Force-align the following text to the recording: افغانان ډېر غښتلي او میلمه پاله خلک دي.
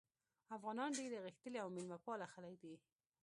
افغانان 0.57 0.89
ډېر 0.99 1.11
غښتلي 1.25 1.57
او 1.61 1.69
میلمه 1.75 1.97
پاله 2.05 2.25
خلک 2.33 2.53
دي. 2.63 2.75